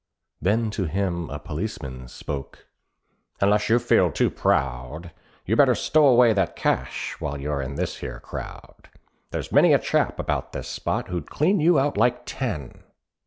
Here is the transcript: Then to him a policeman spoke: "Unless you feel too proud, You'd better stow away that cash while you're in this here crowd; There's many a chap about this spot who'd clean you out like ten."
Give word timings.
Then 0.41 0.71
to 0.71 0.85
him 0.85 1.29
a 1.29 1.37
policeman 1.37 2.07
spoke: 2.07 2.65
"Unless 3.39 3.69
you 3.69 3.77
feel 3.77 4.11
too 4.11 4.31
proud, 4.31 5.11
You'd 5.45 5.57
better 5.59 5.75
stow 5.75 6.07
away 6.07 6.33
that 6.33 6.55
cash 6.55 7.15
while 7.19 7.39
you're 7.39 7.61
in 7.61 7.75
this 7.75 7.97
here 7.97 8.19
crowd; 8.19 8.89
There's 9.29 9.51
many 9.51 9.73
a 9.73 9.77
chap 9.79 10.17
about 10.19 10.53
this 10.53 10.67
spot 10.67 11.09
who'd 11.09 11.29
clean 11.29 11.59
you 11.59 11.77
out 11.77 11.97
like 11.97 12.23
ten." 12.25 12.81